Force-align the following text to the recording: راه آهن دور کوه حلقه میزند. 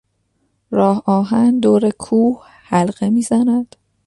راه 0.77 0.97
آهن 1.19 1.53
دور 1.59 1.89
کوه 1.91 2.43
حلقه 2.69 3.09
میزند. 3.09 3.75